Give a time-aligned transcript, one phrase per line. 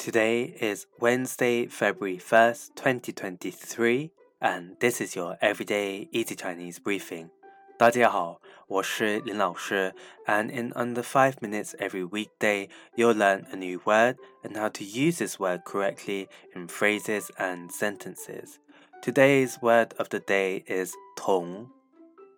[0.00, 7.30] Today is Wednesday, February 1st, 2023, and this is your everyday easy Chinese briefing.
[7.78, 9.94] 大家好，我是林老师,
[10.26, 14.82] and in under 5 minutes every weekday, you'll learn a new word and how to
[14.84, 18.58] use this word correctly in phrases and sentences.
[19.02, 21.68] Today's word of the day is 同,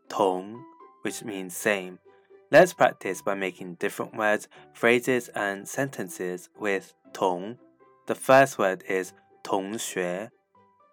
[0.09, 0.65] 同,
[1.03, 1.99] which means same.
[2.53, 7.59] Let's practice by making different words, phrases, and sentences with 同.
[8.07, 10.31] The first word is 同学,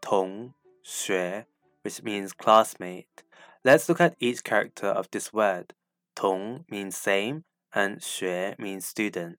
[0.02, 0.53] 同
[0.84, 1.45] 学,
[1.81, 3.23] which means classmate.
[3.63, 5.73] Let's look at each character of this word.
[6.13, 9.38] 同 means same and 学 means student.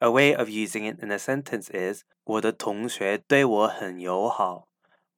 [0.00, 4.68] A way of using it in a sentence is 我的同学对我很友好。